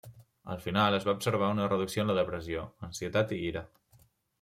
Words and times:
Al 0.53 0.61
final, 0.63 0.97
es 0.99 1.05
va 1.11 1.15
observar 1.19 1.51
una 1.57 1.69
reducció 1.75 2.07
en 2.09 2.13
la 2.13 2.19
depressió, 2.23 2.67
ansietat 2.93 3.41
i 3.41 3.45
ira. 3.53 3.69